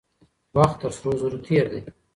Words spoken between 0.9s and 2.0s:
سرو زرو تېر دی.